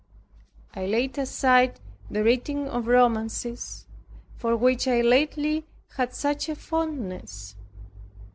[0.73, 3.85] I laid aside the reading of romances,
[4.35, 5.63] for which I lately
[5.95, 7.55] had such a fondness.